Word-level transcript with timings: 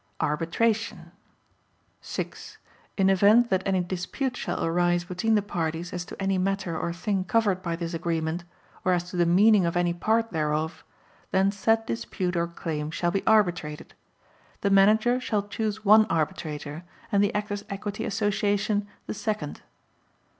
Arbitration 0.19 1.11
6. 2.01 2.57
In 2.97 3.07
event 3.07 3.51
that 3.51 3.61
any 3.67 3.81
dispute 3.81 4.35
shall 4.35 4.65
arise 4.65 5.03
between 5.03 5.35
the 5.35 5.43
parties 5.43 5.93
as 5.93 6.05
to 6.05 6.19
any 6.19 6.39
matter 6.39 6.75
or 6.75 6.91
thing 6.91 7.23
covered 7.23 7.61
by 7.61 7.75
this 7.75 7.93
agreement, 7.93 8.43
or 8.83 8.93
as 8.93 9.07
to 9.11 9.15
the 9.15 9.27
meaning 9.27 9.63
of 9.63 9.77
any 9.77 9.93
part 9.93 10.31
thereof, 10.31 10.83
then 11.29 11.51
said 11.51 11.85
dispute 11.85 12.35
or 12.35 12.47
claim 12.47 12.89
shall 12.89 13.11
be 13.11 13.21
arbitrated. 13.27 13.93
The 14.61 14.71
Manager 14.71 15.19
shall 15.19 15.47
choose 15.47 15.85
one 15.85 16.05
arbitrator 16.05 16.83
and 17.11 17.23
the 17.23 17.35
Actors' 17.35 17.63
Equity 17.69 18.03
Association 18.03 18.87
the 19.05 19.13
second. 19.13 19.61